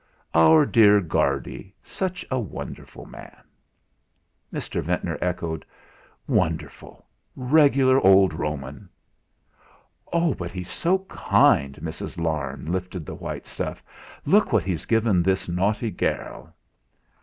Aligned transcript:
"Our 0.33 0.65
dear 0.65 0.99
Guardy 0.99 1.75
such 1.83 2.25
a 2.31 2.39
wonderful 2.39 3.05
man." 3.05 3.37
Mr. 4.51 4.81
Ventnor 4.81 5.15
echoed: 5.21 5.63
"Wonderful 6.27 7.05
regular 7.35 8.01
old 8.03 8.33
Roman." 8.33 8.89
"Oh! 10.11 10.33
but 10.33 10.51
he's 10.51 10.71
so 10.71 11.05
kind!" 11.07 11.75
Mrs. 11.83 12.17
Larne 12.17 12.65
lifted 12.71 13.05
the 13.05 13.13
white 13.13 13.45
stuff: 13.45 13.83
"Look 14.25 14.51
what 14.51 14.63
he's 14.63 14.85
given 14.85 15.21
this 15.21 15.47
naughty 15.47 15.91
gairl!" 15.91 16.51